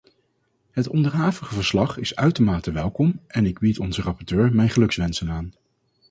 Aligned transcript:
Het 0.71 0.87
onderhavige 0.87 1.53
verslag 1.53 1.97
is 1.97 2.15
uitermate 2.15 2.71
welkom 2.71 3.19
en 3.27 3.45
ik 3.45 3.59
bied 3.59 3.79
onze 3.79 4.01
rapporteur 4.01 4.55
mijn 4.55 4.69
gelukwensen 4.69 5.29
aan. 5.29 5.51